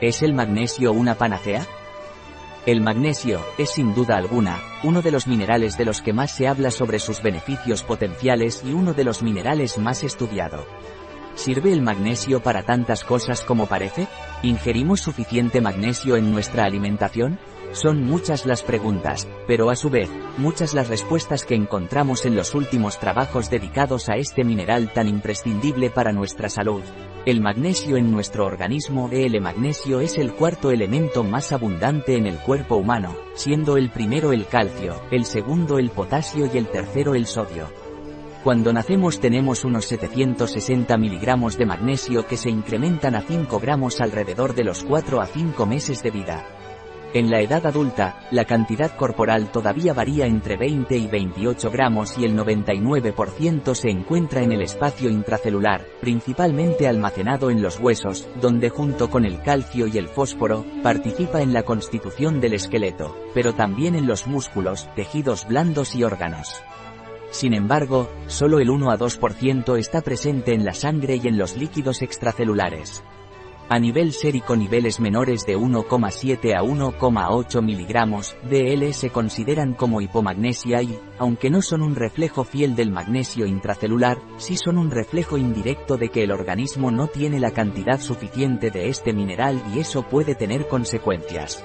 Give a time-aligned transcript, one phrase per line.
[0.00, 1.66] ¿Es el magnesio una panacea?
[2.66, 6.46] El magnesio, es sin duda alguna, uno de los minerales de los que más se
[6.46, 10.64] habla sobre sus beneficios potenciales y uno de los minerales más estudiado.
[11.34, 14.06] ¿Sirve el magnesio para tantas cosas como parece?
[14.42, 17.40] ¿Ingerimos suficiente magnesio en nuestra alimentación?
[17.72, 22.54] Son muchas las preguntas, pero a su vez, muchas las respuestas que encontramos en los
[22.54, 26.82] últimos trabajos dedicados a este mineral tan imprescindible para nuestra salud.
[27.26, 32.38] El magnesio en nuestro organismo, el magnesio es el cuarto elemento más abundante en el
[32.38, 37.26] cuerpo humano, siendo el primero el calcio, el segundo el potasio y el tercero el
[37.26, 37.68] sodio.
[38.44, 44.54] Cuando nacemos tenemos unos 760 miligramos de magnesio que se incrementan a 5 gramos alrededor
[44.54, 46.57] de los 4 a 5 meses de vida.
[47.14, 52.26] En la edad adulta, la cantidad corporal todavía varía entre 20 y 28 gramos y
[52.26, 59.08] el 99% se encuentra en el espacio intracelular, principalmente almacenado en los huesos, donde junto
[59.08, 64.06] con el calcio y el fósforo, participa en la constitución del esqueleto, pero también en
[64.06, 66.60] los músculos, tejidos blandos y órganos.
[67.30, 71.56] Sin embargo, solo el 1 a 2% está presente en la sangre y en los
[71.56, 73.02] líquidos extracelulares.
[73.70, 80.80] A nivel sérico niveles menores de 1,7 a 1,8 miligramos DL se consideran como hipomagnesia
[80.80, 85.98] y, aunque no son un reflejo fiel del magnesio intracelular, sí son un reflejo indirecto
[85.98, 90.34] de que el organismo no tiene la cantidad suficiente de este mineral y eso puede
[90.34, 91.62] tener consecuencias.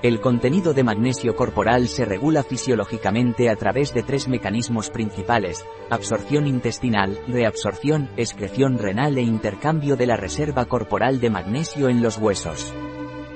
[0.00, 6.46] El contenido de magnesio corporal se regula fisiológicamente a través de tres mecanismos principales, absorción
[6.46, 12.72] intestinal, reabsorción, excreción renal e intercambio de la reserva corporal de magnesio en los huesos.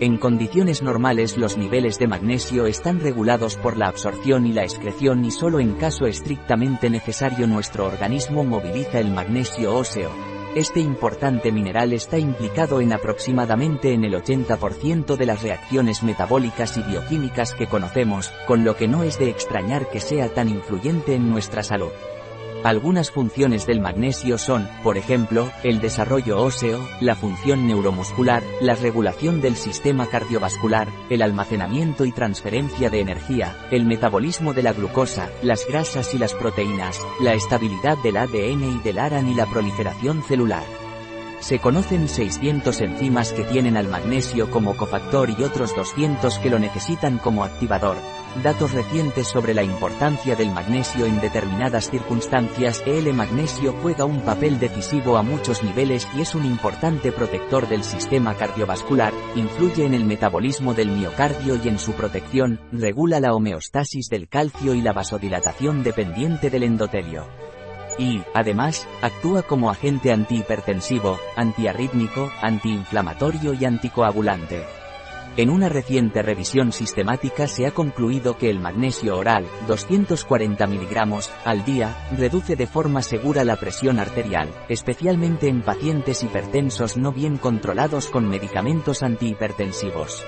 [0.00, 5.24] En condiciones normales los niveles de magnesio están regulados por la absorción y la excreción
[5.24, 10.10] y solo en caso estrictamente necesario nuestro organismo moviliza el magnesio óseo,
[10.54, 16.82] este importante mineral está implicado en aproximadamente en el 80% de las reacciones metabólicas y
[16.82, 21.30] bioquímicas que conocemos, con lo que no es de extrañar que sea tan influyente en
[21.30, 21.92] nuestra salud.
[22.64, 29.40] Algunas funciones del magnesio son, por ejemplo, el desarrollo óseo, la función neuromuscular, la regulación
[29.40, 35.66] del sistema cardiovascular, el almacenamiento y transferencia de energía, el metabolismo de la glucosa, las
[35.68, 40.87] grasas y las proteínas, la estabilidad del ADN y del ARAN y la proliferación celular.
[41.40, 46.58] Se conocen 600 enzimas que tienen al magnesio como cofactor y otros 200 que lo
[46.58, 47.96] necesitan como activador,
[48.42, 52.84] Datos recientes sobre la importancia del magnesio en determinadas circunstancias.
[52.86, 57.82] El magnesio juega un papel decisivo a muchos niveles y es un importante protector del
[57.82, 64.08] sistema cardiovascular, influye en el metabolismo del miocardio y en su protección, regula la homeostasis
[64.08, 67.47] del calcio y la vasodilatación dependiente del endotelio.
[67.98, 74.64] Y, además, actúa como agente antihipertensivo, antiarrítmico, antiinflamatorio y anticoagulante.
[75.38, 81.64] En una reciente revisión sistemática se ha concluido que el magnesio oral, 240 miligramos, al
[81.64, 88.08] día, reduce de forma segura la presión arterial, especialmente en pacientes hipertensos no bien controlados
[88.08, 90.24] con medicamentos antihipertensivos.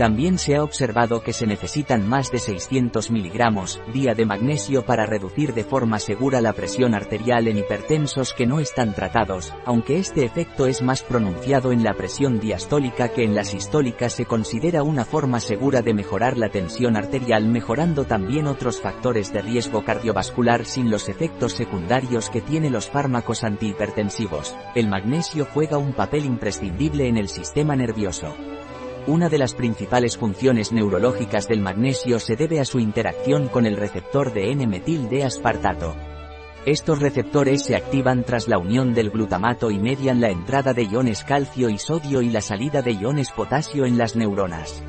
[0.00, 5.04] También se ha observado que se necesitan más de 600 miligramos día de magnesio para
[5.04, 10.24] reducir de forma segura la presión arterial en hipertensos que no están tratados, aunque este
[10.24, 15.04] efecto es más pronunciado en la presión diastólica que en la sistólica se considera una
[15.04, 20.90] forma segura de mejorar la tensión arterial mejorando también otros factores de riesgo cardiovascular sin
[20.90, 24.56] los efectos secundarios que tiene los fármacos antihipertensivos.
[24.74, 28.34] El magnesio juega un papel imprescindible en el sistema nervioso.
[29.06, 33.76] Una de las principales funciones neurológicas del magnesio se debe a su interacción con el
[33.76, 35.94] receptor de N-metil aspartato.
[36.66, 41.24] Estos receptores se activan tras la unión del glutamato y median la entrada de iones
[41.24, 44.82] calcio y sodio y la salida de iones potasio en las neuronas.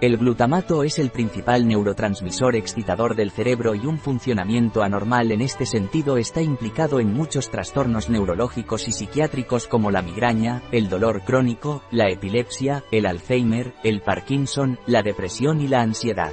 [0.00, 5.66] El glutamato es el principal neurotransmisor excitador del cerebro y un funcionamiento anormal en este
[5.66, 11.82] sentido está implicado en muchos trastornos neurológicos y psiquiátricos como la migraña, el dolor crónico,
[11.90, 16.32] la epilepsia, el Alzheimer, el Parkinson, la depresión y la ansiedad.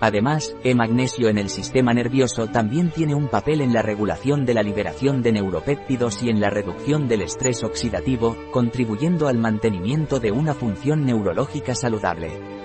[0.00, 4.54] Además, el magnesio en el sistema nervioso también tiene un papel en la regulación de
[4.54, 10.32] la liberación de neuropéptidos y en la reducción del estrés oxidativo, contribuyendo al mantenimiento de
[10.32, 12.56] una función neurológica saludable.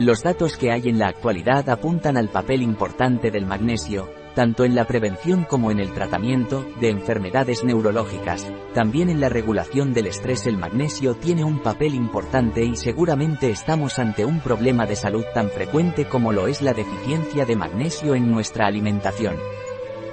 [0.00, 4.74] Los datos que hay en la actualidad apuntan al papel importante del magnesio, tanto en
[4.74, 8.50] la prevención como en el tratamiento de enfermedades neurológicas.
[8.72, 13.98] También en la regulación del estrés el magnesio tiene un papel importante y seguramente estamos
[13.98, 18.30] ante un problema de salud tan frecuente como lo es la deficiencia de magnesio en
[18.30, 19.36] nuestra alimentación.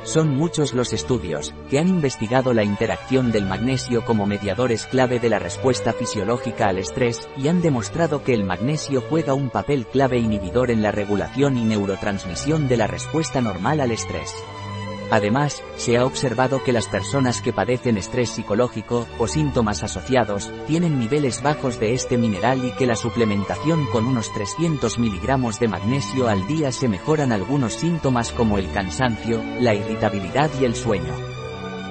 [0.08, 5.28] Son muchos los estudios que han investigado la interacción del magnesio como mediadores clave de
[5.28, 10.18] la respuesta fisiológica al estrés y han demostrado que el magnesio juega un papel clave
[10.18, 14.34] inhibidor en la regulación y neurotransmisión de la respuesta normal al estrés.
[15.10, 21.00] Además, se ha observado que las personas que padecen estrés psicológico o síntomas asociados tienen
[21.00, 26.28] niveles bajos de este mineral y que la suplementación con unos 300 miligramos de magnesio
[26.28, 31.37] al día se mejoran algunos síntomas como el cansancio, la irritabilidad y el sueño.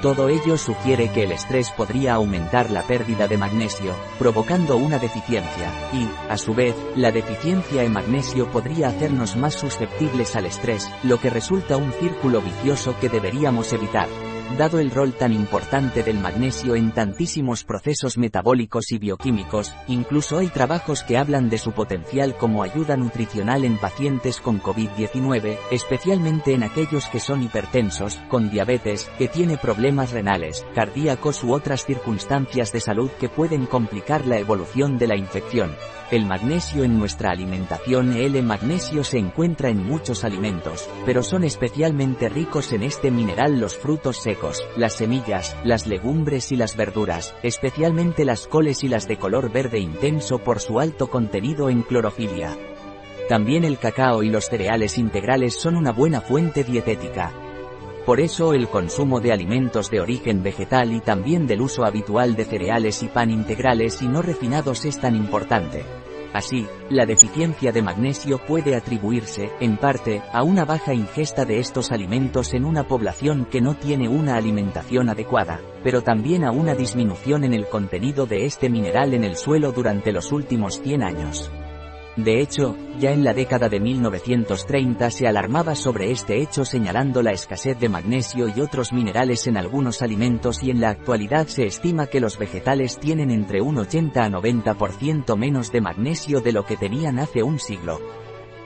[0.06, 5.68] Todo ello sugiere que el estrés podría aumentar la pérdida de magnesio, provocando una deficiencia,
[5.92, 11.18] y, a su vez, la deficiencia en magnesio podría hacernos más susceptibles al estrés, lo
[11.18, 14.06] que resulta un círculo vicioso que deberíamos evitar
[14.58, 20.48] dado el rol tan importante del magnesio en tantísimos procesos metabólicos y bioquímicos, incluso hay
[20.48, 26.62] trabajos que hablan de su potencial como ayuda nutricional en pacientes con COVID-19, especialmente en
[26.62, 32.80] aquellos que son hipertensos, con diabetes, que tiene problemas renales, cardíacos u otras circunstancias de
[32.80, 35.74] salud que pueden complicar la evolución de la infección.
[36.12, 42.28] El magnesio en nuestra alimentación El magnesio se encuentra en muchos alimentos, pero son especialmente
[42.28, 48.24] ricos en este mineral los frutos secos, las semillas, las legumbres y las verduras, especialmente
[48.24, 52.56] las coles y las de color verde intenso por su alto contenido en clorofilia.
[53.28, 57.32] También el cacao y los cereales integrales son una buena fuente dietética.
[58.06, 62.44] Por eso el consumo de alimentos de origen vegetal y también del uso habitual de
[62.44, 65.84] cereales y pan integrales y no refinados es tan importante.
[66.32, 71.90] Así, la deficiencia de magnesio puede atribuirse, en parte, a una baja ingesta de estos
[71.90, 77.42] alimentos en una población que no tiene una alimentación adecuada, pero también a una disminución
[77.42, 81.50] en el contenido de este mineral en el suelo durante los últimos 100 años.
[82.16, 87.32] De hecho, ya en la década de 1930 se alarmaba sobre este hecho señalando la
[87.32, 92.06] escasez de magnesio y otros minerales en algunos alimentos y en la actualidad se estima
[92.06, 96.78] que los vegetales tienen entre un 80 a 90% menos de magnesio de lo que
[96.78, 98.00] tenían hace un siglo.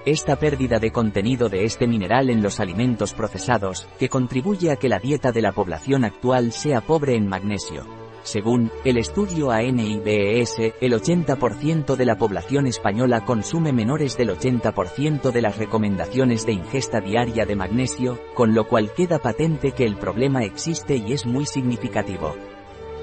[0.06, 4.88] Esta pérdida de contenido de este mineral en los alimentos procesados, que contribuye a que
[4.88, 10.92] la dieta de la población actual sea pobre en magnesio, según el estudio ANIBES, el
[10.92, 17.46] 80% de la población española consume menores del 80% de las recomendaciones de ingesta diaria
[17.46, 22.34] de magnesio, con lo cual queda patente que el problema existe y es muy significativo.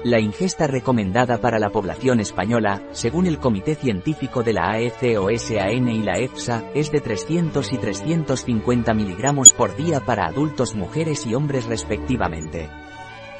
[0.04, 6.02] La ingesta recomendada para la población española, según el Comité Científico de la AECOSAN y
[6.04, 11.66] la EFSA, es de 300 y 350 miligramos por día para adultos mujeres y hombres
[11.66, 12.70] respectivamente.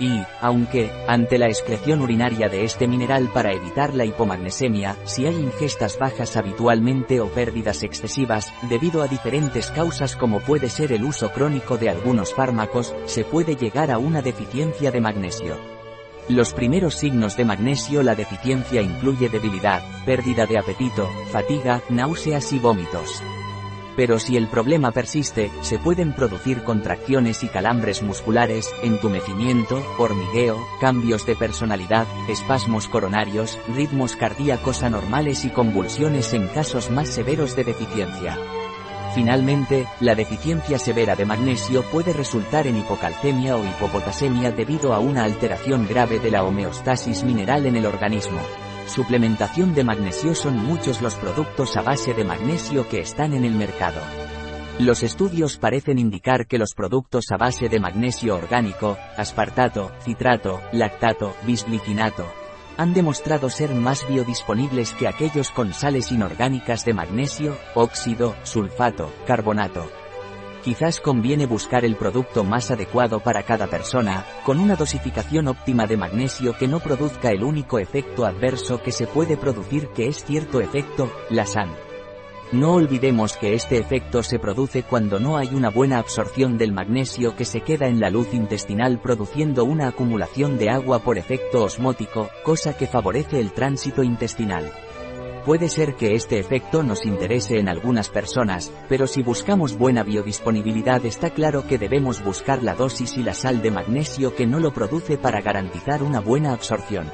[0.00, 5.34] Y, aunque, ante la excreción urinaria de este mineral para evitar la hipomagnesemia, si hay
[5.34, 11.32] ingestas bajas habitualmente o pérdidas excesivas, debido a diferentes causas como puede ser el uso
[11.32, 15.56] crónico de algunos fármacos, se puede llegar a una deficiencia de magnesio.
[16.28, 22.58] Los primeros signos de magnesio La deficiencia incluye debilidad, pérdida de apetito, fatiga, náuseas y
[22.58, 23.22] vómitos.
[23.98, 31.26] Pero si el problema persiste, se pueden producir contracciones y calambres musculares, entumecimiento, hormigueo, cambios
[31.26, 38.38] de personalidad, espasmos coronarios, ritmos cardíacos anormales y convulsiones en casos más severos de deficiencia.
[39.16, 45.24] Finalmente, la deficiencia severa de magnesio puede resultar en hipocalcemia o hipopotasemia debido a una
[45.24, 48.38] alteración grave de la homeostasis mineral en el organismo.
[48.88, 53.53] Suplementación de magnesio son muchos los productos a base de magnesio que están en el
[53.53, 54.01] mercado.
[54.79, 61.36] Los estudios parecen indicar que los productos a base de magnesio orgánico, aspartato, citrato, lactato,
[61.44, 62.32] bisglicinato,
[62.79, 69.97] han demostrado ser más biodisponibles que aquellos con sales inorgánicas de magnesio, óxido, sulfato, carbonato.
[70.69, 75.96] Quizás conviene buscar el producto más adecuado para cada persona, con una dosificación óptima de
[75.96, 80.60] magnesio que no produzca el único efecto adverso que se puede producir que es cierto
[80.60, 81.70] efecto, la SAN.
[82.53, 87.34] No olvidemos que este efecto se produce cuando no hay una buena absorción del magnesio
[87.34, 92.29] que se queda en la luz intestinal produciendo una acumulación de agua por efecto osmótico,
[92.44, 94.70] cosa que favorece el tránsito intestinal.
[95.48, 101.02] Puede ser que este efecto nos interese en algunas personas, pero si buscamos buena biodisponibilidad
[101.06, 104.74] está claro que debemos buscar la dosis y la sal de magnesio que no lo
[104.74, 107.10] produce para garantizar una buena absorción.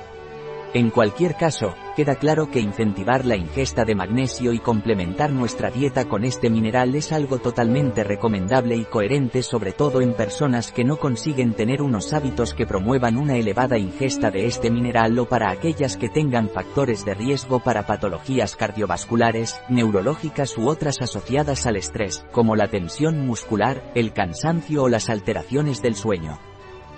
[0.74, 6.06] En cualquier caso, Queda claro que incentivar la ingesta de magnesio y complementar nuestra dieta
[6.06, 10.96] con este mineral es algo totalmente recomendable y coherente sobre todo en personas que no
[10.96, 15.96] consiguen tener unos hábitos que promuevan una elevada ingesta de este mineral o para aquellas
[15.96, 22.56] que tengan factores de riesgo para patologías cardiovasculares, neurológicas u otras asociadas al estrés, como
[22.56, 26.40] la tensión muscular, el cansancio o las alteraciones del sueño.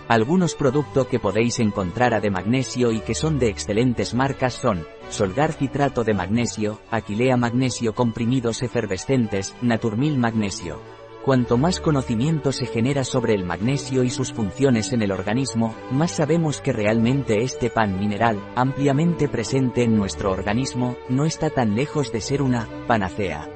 [0.09, 4.87] Algunos productos que podéis encontrar a de magnesio y que son de excelentes marcas son
[5.11, 10.81] Solgar citrato de magnesio, Aquilea magnesio comprimidos efervescentes, Naturmil magnesio.
[11.25, 16.13] Cuanto más conocimiento se genera sobre el magnesio y sus funciones en el organismo, más
[16.13, 22.13] sabemos que realmente este pan mineral, ampliamente presente en nuestro organismo, no está tan lejos
[22.13, 23.56] de ser una panacea.